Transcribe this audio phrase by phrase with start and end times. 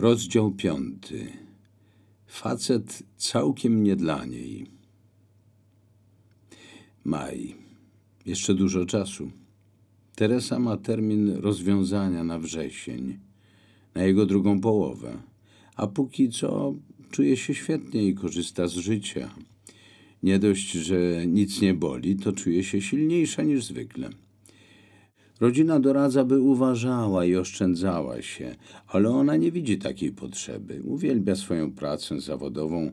[0.00, 1.32] Rozdział piąty.
[2.26, 4.66] Facet całkiem nie dla niej.
[7.04, 7.54] Maj.
[8.26, 9.30] Jeszcze dużo czasu.
[10.14, 13.18] Teresa ma termin rozwiązania na wrzesień,
[13.94, 15.22] na jego drugą połowę,
[15.76, 16.74] a póki co
[17.10, 19.34] czuje się świetnie i korzysta z życia.
[20.22, 24.10] Nie dość, że nic nie boli, to czuje się silniejsza niż zwykle.
[25.40, 28.56] Rodzina doradza, by uważała i oszczędzała się,
[28.86, 30.82] ale ona nie widzi takiej potrzeby.
[30.84, 32.90] Uwielbia swoją pracę zawodową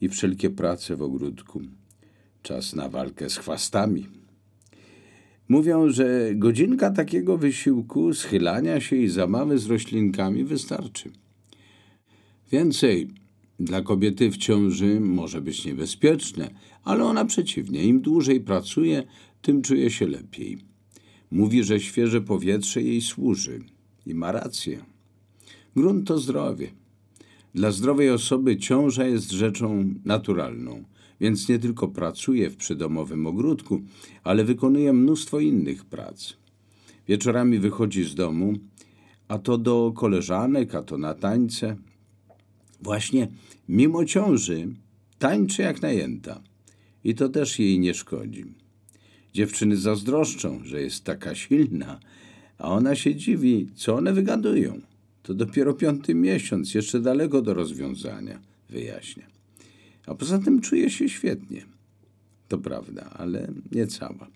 [0.00, 1.60] i wszelkie prace w ogródku.
[2.42, 4.06] Czas na walkę z chwastami.
[5.48, 11.10] Mówią, że godzinka takiego wysiłku, schylania się i zabawy z roślinkami wystarczy.
[12.52, 13.08] Więcej
[13.60, 16.50] dla kobiety w ciąży może być niebezpieczne,
[16.84, 19.02] ale ona przeciwnie, im dłużej pracuje,
[19.42, 20.69] tym czuje się lepiej.
[21.30, 23.60] Mówi, że świeże powietrze jej służy
[24.06, 24.84] i ma rację.
[25.76, 26.70] Grunt to zdrowie.
[27.54, 30.84] Dla zdrowej osoby ciąża jest rzeczą naturalną,
[31.20, 33.82] więc nie tylko pracuje w przydomowym ogródku,
[34.24, 36.32] ale wykonuje mnóstwo innych prac.
[37.08, 38.52] Wieczorami wychodzi z domu,
[39.28, 41.76] a to do koleżanek, a to na tańce.
[42.82, 43.28] Właśnie
[43.68, 44.74] mimo ciąży
[45.18, 46.42] tańczy jak najęta
[47.04, 48.44] i to też jej nie szkodzi.
[49.32, 52.00] Dziewczyny zazdroszczą, że jest taka silna,
[52.58, 54.80] a ona się dziwi, co one wygadują.
[55.22, 59.26] To dopiero piąty miesiąc, jeszcze daleko do rozwiązania, wyjaśnia.
[60.06, 61.64] A poza tym czuje się świetnie.
[62.48, 64.28] To prawda, ale nie cała.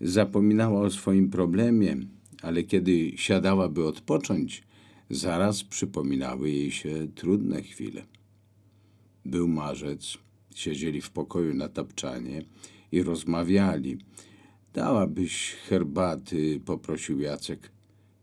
[0.00, 1.96] Zapominała o swoim problemie,
[2.42, 4.62] ale kiedy siadała, by odpocząć,
[5.10, 8.02] zaraz przypominały jej się trudne chwile.
[9.24, 10.18] Był marzec,
[10.54, 12.44] siedzieli w pokoju na tapczanie
[12.92, 13.98] i rozmawiali.
[14.74, 17.70] Dałabyś herbaty, poprosił Jacek.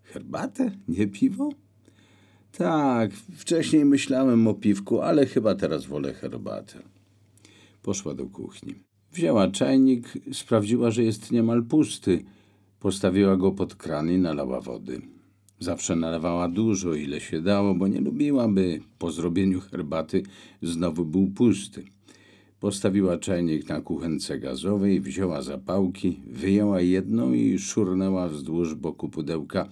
[0.04, 0.72] Herbatę?
[0.88, 1.50] Nie piwo?
[2.52, 6.80] Tak, wcześniej myślałem o piwku, ale chyba teraz wolę herbatę.
[7.82, 8.76] Poszła do kuchni.
[9.12, 12.24] Wzięła czajnik, sprawdziła, że jest niemal pusty.
[12.80, 15.02] Postawiła go pod kran i nalała wody.
[15.60, 20.24] Zawsze nalewała dużo, ile się dało, bo nie lubiła, by po zrobieniu herbaty
[20.62, 21.84] znowu był pusty.
[22.60, 29.70] Postawiła czajnik na kuchence gazowej, wzięła zapałki, wyjęła jedną i szurnęła wzdłuż boku pudełka.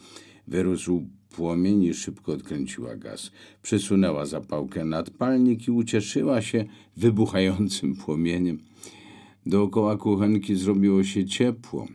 [0.48, 3.32] Wyrósł płomień i szybko odkręciła gaz.
[3.62, 6.66] Przysunęła zapałkę nad palnik i ucieszyła się
[6.98, 8.60] wybuchającym płomieniem.
[9.46, 11.88] Dookoła kuchenki zrobiło się ciepło,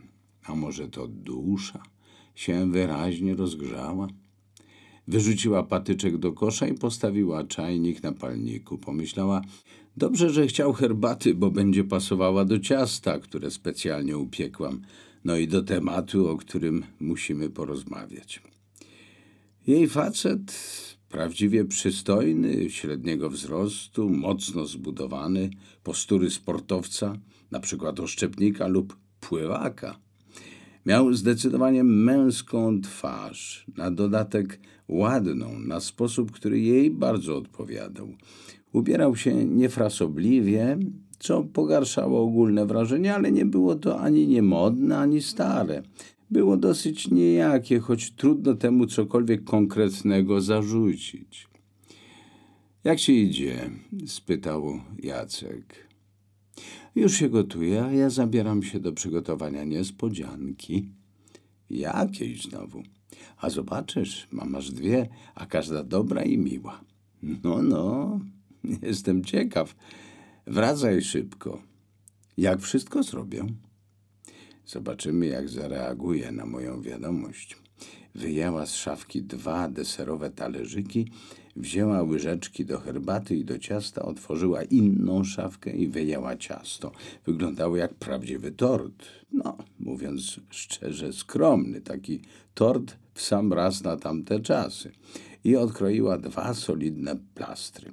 [0.45, 1.83] a może to dusza
[2.35, 4.07] się wyraźnie rozgrzała.
[5.07, 8.77] Wyrzuciła patyczek do kosza i postawiła czajnik na palniku.
[8.77, 9.41] Pomyślała,
[9.97, 14.81] dobrze, że chciał herbaty, bo będzie pasowała do ciasta, które specjalnie upiekłam,
[15.23, 18.41] no i do tematu, o którym musimy porozmawiać.
[19.67, 20.53] Jej facet,
[21.09, 25.49] prawdziwie przystojny, średniego wzrostu, mocno zbudowany,
[25.83, 27.17] postury sportowca,
[27.51, 29.95] na przykład oszczepnika lub pływaka–
[30.85, 38.13] Miał zdecydowanie męską twarz, na dodatek ładną, na sposób, który jej bardzo odpowiadał.
[38.73, 40.77] Ubierał się niefrasobliwie,
[41.19, 45.83] co pogarszało ogólne wrażenie, ale nie było to ani niemodne, ani stare.
[46.31, 51.47] Było dosyć niejakie, choć trudno temu cokolwiek konkretnego zarzucić.
[52.83, 53.69] Jak się idzie?
[54.05, 55.87] spytał Jacek.
[56.95, 60.89] Już się gotuje, a ja zabieram się do przygotowania niespodzianki.
[61.69, 62.83] Jakiej znowu?
[63.37, 66.81] A zobaczysz, mam aż dwie, a każda dobra i miła.
[67.43, 68.19] No, no,
[68.81, 69.75] jestem ciekaw.
[70.47, 71.61] Wracaj szybko.
[72.37, 73.45] Jak wszystko zrobię?
[74.65, 77.57] Zobaczymy, jak zareaguje na moją wiadomość.
[78.15, 81.11] Wyjęła z szafki dwa deserowe talerzyki
[81.55, 86.91] Wzięła łyżeczki do herbaty i do ciasta, otworzyła inną szafkę i wyjęła ciasto.
[87.25, 89.07] Wyglądało jak prawdziwy tort.
[89.31, 92.21] No, mówiąc szczerze, skromny taki
[92.53, 94.91] tort w sam raz na tamte czasy.
[95.43, 97.91] I odkroiła dwa solidne plastry.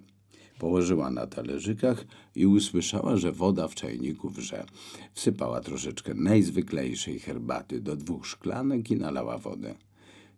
[0.58, 4.64] Położyła na talerzykach i usłyszała, że woda w czajniku wrze.
[5.12, 9.74] Wsypała troszeczkę najzwyklejszej herbaty do dwóch szklanek i nalała wodę.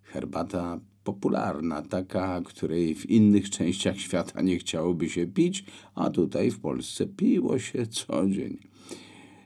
[0.02, 5.64] Herbata popularna, taka, której w innych częściach świata nie chciałoby się pić,
[5.94, 8.58] a tutaj w Polsce piło się co dzień.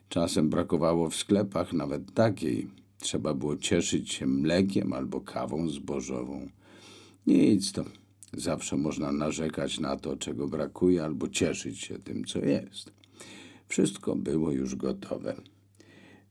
[0.09, 2.69] Czasem brakowało w sklepach nawet takiej.
[2.99, 6.49] Trzeba było cieszyć się mlekiem albo kawą zbożową.
[7.27, 8.04] Nic to.
[8.37, 12.93] Zawsze można narzekać na to, czego brakuje, albo cieszyć się tym, co jest.
[13.69, 15.35] Wszystko było już gotowe.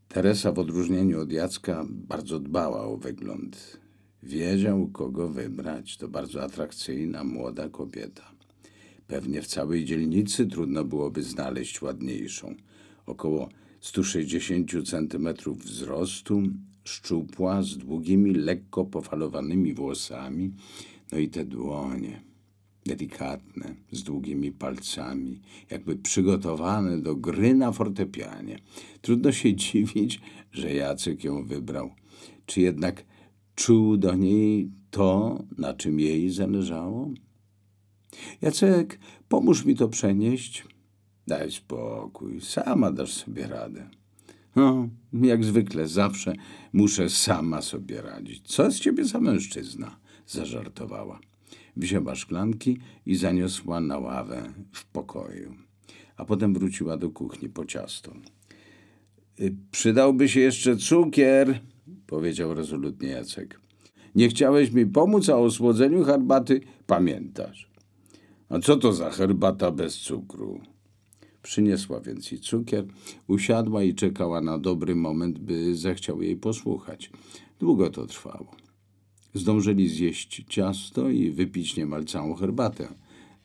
[0.08, 3.80] Teresa w odróżnieniu od Jacka bardzo dbała o wygląd.
[4.24, 5.98] Wiedział, kogo wybrać.
[5.98, 8.32] To bardzo atrakcyjna, młoda kobieta.
[9.08, 12.56] Pewnie w całej dzielnicy trudno byłoby znaleźć ładniejszą.
[13.06, 13.50] Około
[13.82, 16.42] 160 centymetrów wzrostu,
[16.84, 20.52] szczupła, z długimi, lekko pofalowanymi włosami,
[21.14, 22.22] no i te dłonie,
[22.86, 28.60] delikatne, z długimi palcami, jakby przygotowane do gry na fortepianie.
[29.02, 30.22] Trudno się dziwić,
[30.52, 31.90] że Jacek ją wybrał.
[32.46, 33.06] Czy jednak
[33.56, 37.12] czuł do niej to, na czym jej zależało?
[38.42, 39.00] Jacek,
[39.30, 40.66] pomóż mi to przenieść.
[41.28, 43.90] Daj spokój, sama dasz sobie radę.
[44.56, 46.34] No, jak zwykle, zawsze
[46.74, 48.42] muszę sama sobie radzić.
[48.48, 50.03] Co z ciebie za mężczyzna?
[50.28, 51.20] Zażartowała.
[51.76, 55.54] Wzięła szklanki i zaniosła na ławę w pokoju.
[56.18, 58.14] A potem wróciła do kuchni po ciasto.
[59.40, 61.60] Y, Przydałby się jeszcze cukier,
[62.08, 63.60] powiedział rezolutnie Jacek.
[64.16, 67.70] Nie chciałeś mi pomóc, a o słodzeniu herbaty pamiętasz.
[68.50, 70.62] A co to za herbata bez cukru?
[71.42, 72.86] Przyniosła więc i cukier,
[73.28, 77.12] usiadła i czekała na dobry moment, by zechciał jej posłuchać.
[77.60, 78.56] Długo to trwało.
[79.34, 82.88] Zdążyli zjeść ciasto i wypić niemal całą herbatę,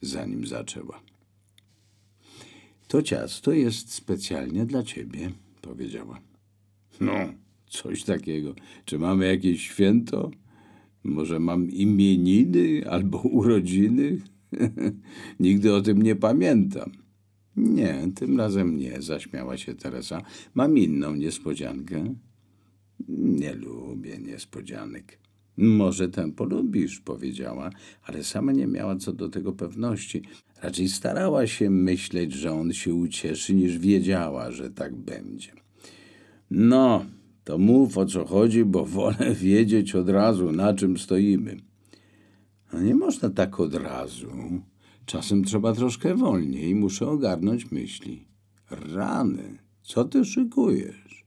[0.01, 1.01] zanim zaczęła.
[2.89, 5.31] To ciasto jest specjalnie dla ciebie,
[5.63, 6.21] powiedziała.
[7.01, 7.13] No,
[7.67, 8.55] coś takiego.
[8.85, 10.31] Czy mamy jakieś święto?
[11.05, 14.21] Może mam imieniny albo urodziny?
[15.41, 16.93] Nigdy o tym nie pamiętam.
[17.57, 20.23] Nie, tym razem nie, zaśmiała się Teresa.
[20.55, 22.15] Mam inną niespodziankę.
[23.09, 25.19] Nie lubię niespodzianek.
[25.59, 27.71] Może tę polubisz, powiedziała,
[28.03, 30.23] ale sama nie miała co do tego pewności.
[30.63, 35.53] Raczej starała się myśleć, że on się ucieszy, niż wiedziała, że tak będzie.
[36.51, 37.05] No,
[37.45, 41.57] to mów o co chodzi, bo wolę wiedzieć od razu, na czym stoimy.
[42.73, 44.31] No nie można tak od razu.
[45.07, 48.25] Czasem trzeba troszkę wolniej, muszę ogarnąć myśli.
[48.71, 51.25] Rany, co ty szykujesz?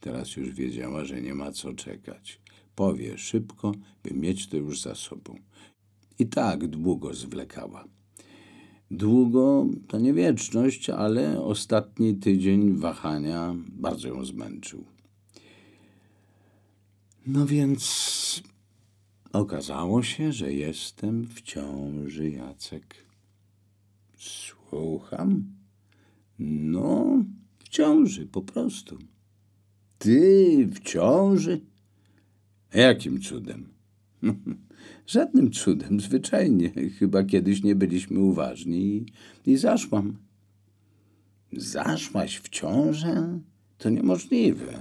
[0.00, 2.40] Teraz już wiedziała, że nie ma co czekać.
[2.74, 3.72] Powie szybko,
[4.02, 5.38] by mieć to już za sobą.
[6.18, 7.84] I tak długo zwlekała.
[8.90, 14.84] Długo to nie wieczność, ale ostatni tydzień wahania bardzo ją zmęczył.
[17.26, 18.42] No więc
[19.32, 23.06] okazało się, że jestem w ciąży, Jacek.
[24.16, 25.44] Słucham?
[26.38, 27.24] No,
[27.58, 28.98] w ciąży, po prostu.
[29.98, 31.60] Ty w ciąży?
[32.74, 33.68] Jakim cudem?
[35.06, 36.70] Żadnym cudem, zwyczajnie.
[36.98, 39.06] Chyba kiedyś nie byliśmy uważni i,
[39.46, 40.16] i zaszłam.
[41.52, 43.40] Zaszłaś w ciążę?
[43.78, 44.78] To niemożliwe.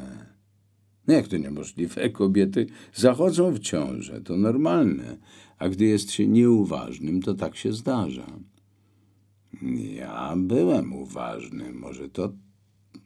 [1.07, 2.09] No jak to niemożliwe?
[2.09, 5.17] Kobiety zachodzą w ciążę, to normalne.
[5.57, 8.39] A gdy jest się nieuważnym, to tak się zdarza.
[9.95, 11.73] Ja byłem uważny.
[11.73, 12.33] Może to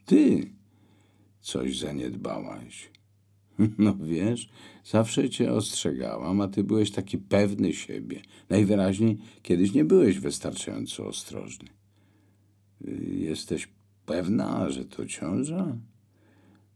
[0.04, 0.50] ty
[1.40, 2.90] coś zaniedbałaś.
[3.78, 4.48] No wiesz,
[4.84, 8.22] zawsze cię ostrzegałam, a ty byłeś taki pewny siebie.
[8.48, 11.68] Najwyraźniej kiedyś nie byłeś wystarczająco ostrożny.
[13.10, 13.68] Jesteś
[14.06, 15.78] pewna, że to ciąża?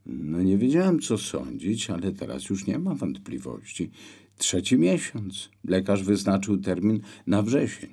[0.06, 3.90] No nie wiedziałem, co sądzić, ale teraz już nie ma wątpliwości.
[4.36, 5.50] Trzeci miesiąc.
[5.64, 7.90] Lekarz wyznaczył termin na wrzesień.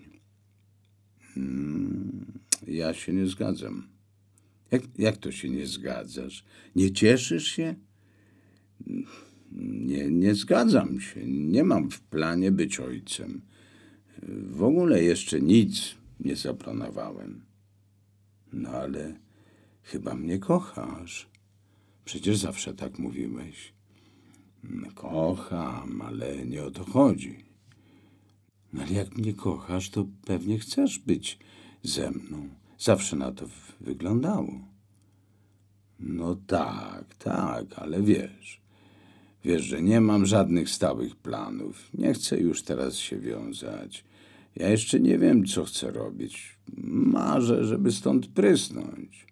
[1.34, 3.88] Hmm, ja się nie zgadzam.
[4.72, 6.46] Jak, jak to się nie zgadzasz?
[6.75, 7.75] Nie cieszysz się?
[9.51, 11.25] Nie, nie zgadzam się.
[11.25, 13.41] Nie mam w planie być ojcem.
[14.50, 17.41] W ogóle jeszcze nic nie zaplanowałem.
[18.53, 19.19] No ale
[19.84, 21.29] chyba mnie kochasz.
[22.05, 23.74] Przecież zawsze tak mówiłeś.
[24.96, 27.46] Kocham, ale nie o to chodzi.
[28.74, 31.39] No ale jak mnie kochasz, to pewnie chcesz być
[31.84, 32.50] ze mną.
[32.79, 33.46] Zawsze na to
[33.81, 34.67] wyglądało.
[36.00, 38.62] No tak, tak, ale wiesz,
[39.44, 41.89] wiesz, że nie mam żadnych stałych planów.
[41.94, 44.03] Nie chcę już teraz się wiązać.
[44.56, 46.58] Ja jeszcze nie wiem, co chcę robić.
[46.88, 49.27] Marzę, żeby stąd prysnąć.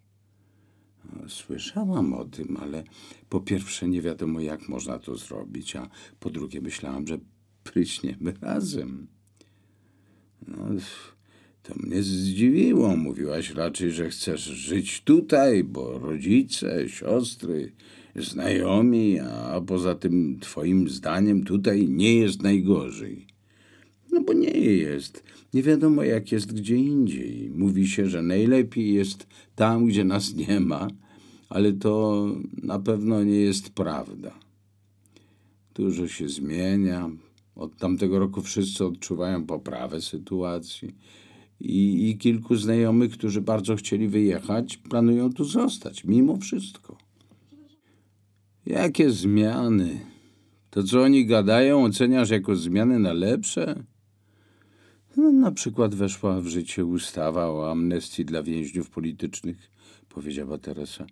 [1.28, 2.84] Słyszałam o tym, ale
[3.30, 7.18] po pierwsze nie wiadomo, jak można to zrobić, a po drugie myślałam, że
[7.64, 9.08] pryśniemy razem.
[10.48, 10.58] No,
[11.64, 12.96] to mnie zdziwiło.
[12.96, 17.72] Mówiłaś raczej, że chcesz żyć tutaj, bo rodzice, siostry,
[18.16, 23.28] znajomi, a poza tym twoim zdaniem tutaj nie jest najgorzej.
[24.12, 25.24] No bo nie jest.
[25.54, 27.52] Nie wiadomo, jak jest gdzie indziej.
[27.56, 30.88] Mówi się, że najlepiej jest tam, gdzie nas nie ma,
[31.50, 32.26] ale to
[32.64, 34.32] na pewno nie jest prawda.
[35.76, 37.10] Dużo się zmienia.
[37.56, 40.96] Od tamtego roku wszyscy odczuwają poprawę sytuacji.
[41.60, 46.95] I, I kilku znajomych, którzy bardzo chcieli wyjechać, planują tu zostać, mimo wszystko.
[48.66, 50.00] Jakie zmiany?
[50.70, 53.84] To, co oni gadają, oceniasz jako zmiany na lepsze?
[55.18, 59.58] No, na przykład weszła w życie ustawa o amnestii dla więźniów politycznych,
[60.10, 61.06] powiedziała Teresa.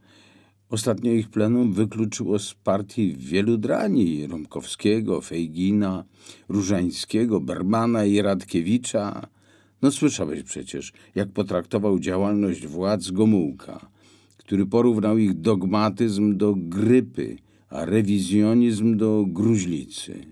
[0.70, 6.04] Ostatnio ich plenum wykluczyło z partii wielu drani Romkowskiego, Fejgina,
[6.50, 9.28] Różańskiego, Bermana i Radkiewicza.
[9.82, 13.93] No słyszałeś przecież, jak potraktował działalność władz Gomułka,
[14.44, 17.38] który porównał ich dogmatyzm do grypy,
[17.70, 20.26] a rewizjonizm do gruźlicy.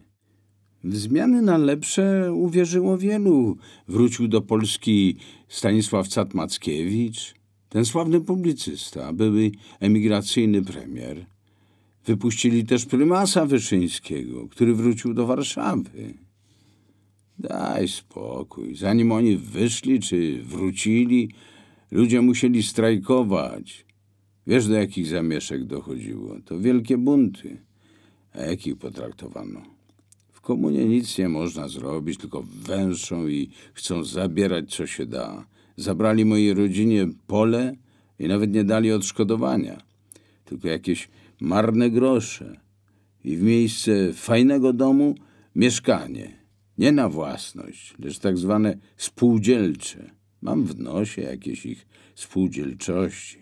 [0.84, 3.58] W zmiany na lepsze uwierzyło wielu.
[3.88, 5.16] Wrócił do Polski
[5.48, 7.36] Stanisław Cat-Mackiewicz,
[7.70, 11.26] ten sławny publicysta, były emigracyjny premier.
[12.06, 16.14] Wypuścili też prymasa Wyszyńskiego, który wrócił do Warszawy.
[17.40, 18.76] Daj spokój.
[18.76, 21.30] Zanim oni wyszli czy wrócili,
[21.92, 23.86] ludzie musieli strajkować.
[24.48, 26.38] Wiesz, do jakich zamieszek dochodziło?
[26.46, 27.58] To wielkie bunty.
[28.34, 29.62] A jakich potraktowano?
[30.32, 35.46] W komunie nic nie można zrobić, tylko węszą i chcą zabierać, co się da.
[35.78, 37.76] Zabrali mojej rodzinie pole
[38.20, 39.82] i nawet nie dali odszkodowania,
[40.46, 41.10] tylko jakieś
[41.42, 42.60] marne grosze.
[43.24, 45.16] I w miejsce fajnego domu
[45.56, 46.38] mieszkanie.
[46.78, 50.12] Nie na własność, lecz tak zwane spółdzielcze.
[50.42, 53.41] Mam w nosie jakieś ich spółdzielczości.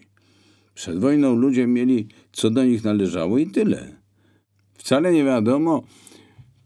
[0.79, 3.95] Przed wojną ludzie mieli, co do nich należało i tyle.
[4.73, 5.83] Wcale nie wiadomo,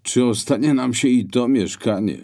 [0.03, 2.17] czy ostanie nam się i to mieszkanie.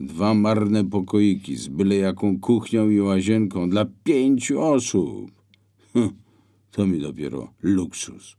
[0.00, 5.30] Dwa marne pokoiki z byle jaką kuchnią i łazienką dla pięciu osób.
[5.92, 6.10] Hm,
[6.70, 8.36] to mi dopiero luksus.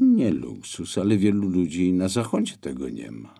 [0.00, 3.34] Nie luksus, ale wielu ludzi na zachodzie tego nie ma.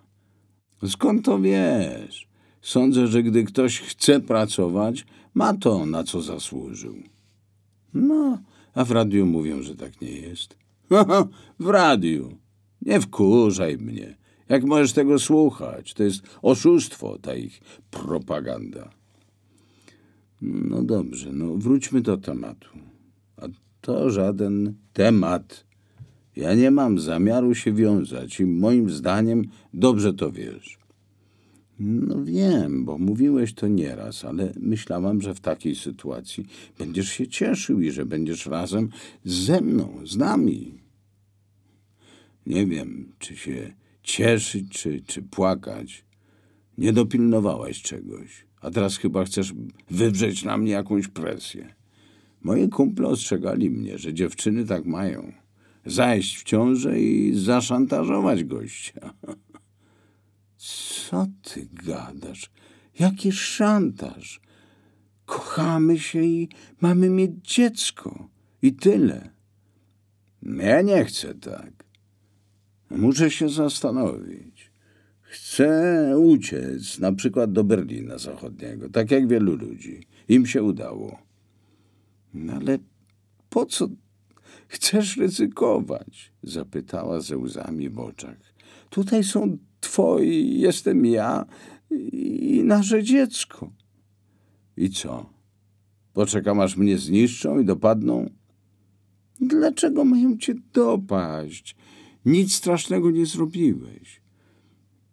[0.87, 2.29] Skąd to wiesz?
[2.63, 7.14] Sądzę, że gdy ktoś chce pracować, ma to, na co zasłużył.
[7.95, 8.39] No,
[8.75, 10.57] a w radiu mówią, że tak nie jest.
[11.61, 12.39] w radiu.
[12.83, 14.17] Nie wkurzaj mnie.
[14.49, 15.95] Jak możesz tego słuchać?
[15.95, 17.61] To jest oszustwo, ta ich
[17.91, 18.91] propaganda.
[20.43, 22.69] No dobrze, no wróćmy do tematu.
[23.37, 23.47] A
[23.81, 25.65] to żaden temat.
[26.37, 30.79] Ja nie mam zamiaru się wiązać i moim zdaniem dobrze to wiesz.
[31.79, 36.47] No wiem, bo mówiłeś to nieraz, ale myślałam, że w takiej sytuacji
[36.79, 38.89] będziesz się cieszył i że będziesz razem
[39.25, 40.81] ze mną, z nami.
[42.47, 46.05] Nie wiem, czy się cieszyć, czy, czy płakać.
[46.79, 49.55] Nie dopilnowałaś czegoś, a teraz chyba chcesz
[49.91, 51.75] wywrzeć na mnie jakąś presję.
[52.43, 55.33] Moi kumple ostrzegali mnie, że dziewczyny tak mają.
[55.87, 59.15] Zajść w ciążę i zaszantażować gościa.
[60.65, 62.51] Co ty gadasz?
[62.99, 64.41] Jaki szantaż?
[65.27, 66.49] Kochamy się i
[66.81, 68.29] mamy mieć dziecko.
[68.63, 69.31] I tyle.
[70.43, 71.85] Ja nie chcę tak.
[72.91, 74.73] Muszę się zastanowić.
[75.21, 80.01] Chcę uciec, na przykład do Berlina Zachodniego, tak jak wielu ludzi.
[80.29, 81.19] Im się udało.
[82.35, 82.79] No ale
[83.51, 83.89] po co
[84.69, 86.33] chcesz ryzykować?
[86.43, 88.37] Zapytała ze łzami w oczach.
[88.91, 91.47] Tutaj są twoi, jestem ja
[92.13, 93.71] i nasze dziecko.
[94.77, 95.31] I co?
[96.13, 98.31] Poczekam, aż mnie zniszczą i dopadną?
[99.41, 101.77] Dlaczego mają cię dopaść?
[102.25, 104.21] Nic strasznego nie zrobiłeś.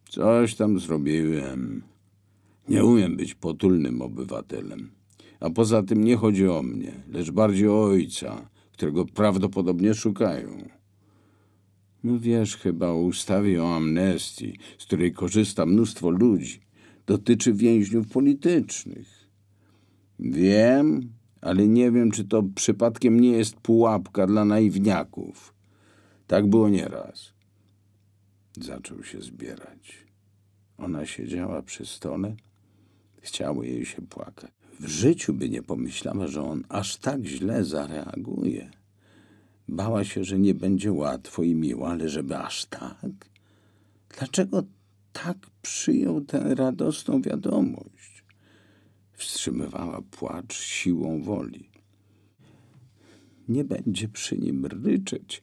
[0.09, 1.83] Coś tam zrobiłem.
[2.69, 4.91] Nie umiem być potulnym obywatelem.
[5.39, 10.69] A poza tym nie chodzi o mnie, lecz bardziej o ojca, którego prawdopodobnie szukają.
[12.03, 16.61] No wiesz chyba o ustawie o amnestii, z której korzysta mnóstwo ludzi.
[17.05, 19.29] Dotyczy więźniów politycznych.
[20.19, 25.53] Wiem, ale nie wiem, czy to przypadkiem nie jest pułapka dla naiwniaków.
[26.27, 27.33] Tak było nieraz.
[28.59, 30.05] Zaczął się zbierać.
[30.77, 32.35] Ona siedziała przy stole.
[33.21, 34.51] Chciało jej się płakać.
[34.79, 38.71] W życiu by nie pomyślała, że on aż tak źle zareaguje.
[39.71, 43.29] Bała się, że nie będzie łatwo i miło, ale żeby aż tak?
[44.17, 44.63] Dlaczego
[45.13, 48.23] tak przyjął tę radosną wiadomość?
[49.13, 51.69] Wstrzymywała płacz siłą woli.
[53.47, 55.41] Nie będzie przy nim ryczeć.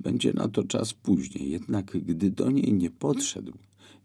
[0.00, 1.50] Będzie na to czas później.
[1.50, 3.52] Jednak gdy do niej nie podszedł,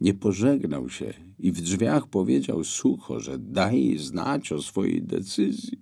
[0.01, 5.81] nie pożegnał się i w drzwiach powiedział sucho, że daj znać o swojej decyzji,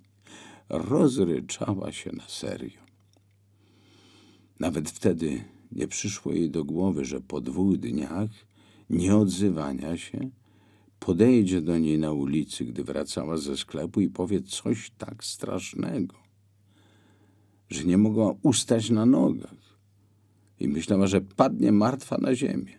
[0.68, 2.85] rozryczała się na serio.
[4.60, 8.30] Nawet wtedy Nie przyszło jej do głowy, że po dwóch dniach
[8.90, 10.30] nieodzywania się
[10.98, 16.16] podejdzie do niej na ulicy, gdy wracała ze sklepu i powie coś tak strasznego,
[17.68, 19.78] że nie mogła ustać na nogach
[20.60, 22.78] i myślała, że padnie martwa na ziemię.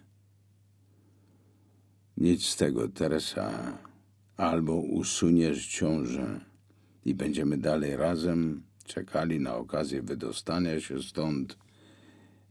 [2.17, 3.77] Nic z tego, Teresa.
[4.37, 6.39] Albo usuniesz ciążę
[7.05, 11.57] i będziemy dalej razem czekali na okazję wydostania się stąd,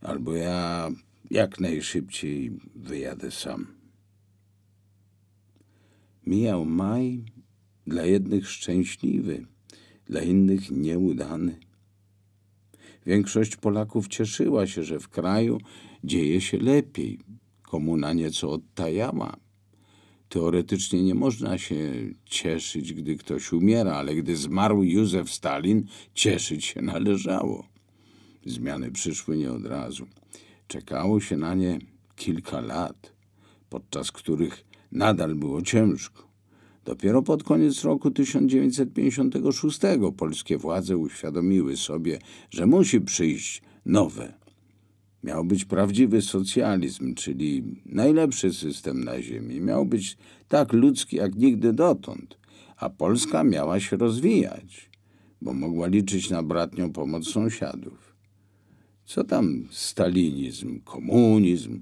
[0.07, 0.91] albo ja
[1.31, 3.67] jak najszybciej wyjadę sam.
[6.27, 7.25] Mijał maj,
[7.87, 9.47] dla jednych szczęśliwy,
[10.07, 11.59] dla innych nieudany.
[13.07, 15.59] Większość Polaków cieszyła się, że w kraju
[16.05, 17.19] dzieje się lepiej.
[17.63, 19.37] Komuna nieco odtajała.
[20.29, 21.79] Teoretycznie nie można się
[22.25, 27.76] cieszyć, gdy ktoś umiera, ale gdy zmarł Józef Stalin, cieszyć się należało.
[28.47, 30.07] Zmiany przyszły nie od razu.
[30.69, 31.79] Czekało się na nie
[32.17, 33.13] kilka lat,
[33.69, 36.27] podczas których nadal było ciężko.
[36.85, 39.81] Dopiero pod koniec roku 1956
[40.17, 42.19] polskie władze uświadomiły sobie,
[42.51, 44.35] że musi przyjść nowe.
[45.25, 49.61] Miał być prawdziwy socjalizm, czyli najlepszy system na ziemi.
[49.61, 50.17] Miał być
[50.49, 52.39] tak ludzki jak nigdy dotąd,
[52.77, 54.91] a Polska miała się rozwijać,
[55.43, 58.06] bo mogła liczyć na bratnią pomoc sąsiadów.
[59.07, 61.81] Co tam stalinizm, komunizm?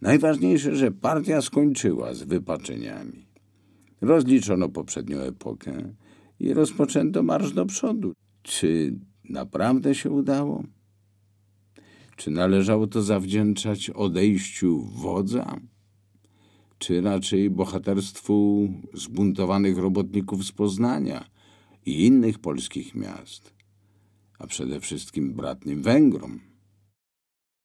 [0.00, 3.26] Najważniejsze, że partia skończyła z wypaczeniami.
[4.00, 5.94] Rozliczono poprzednią epokę
[6.40, 8.12] i rozpoczęto marsz do przodu.
[8.42, 10.64] Czy naprawdę się udało?
[12.16, 15.60] Czy należało to zawdzięczać odejściu wodza?
[16.78, 21.24] Czy raczej bohaterstwu zbuntowanych robotników z Poznania
[21.86, 23.54] i innych polskich miast?
[24.38, 26.45] A przede wszystkim bratnim Węgrom?